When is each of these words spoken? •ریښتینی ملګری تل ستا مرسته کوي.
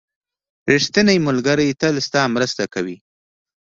•ریښتینی 0.71 1.17
ملګری 1.27 1.67
تل 1.81 1.95
ستا 2.07 2.21
مرسته 2.35 2.63
کوي. 2.73 2.97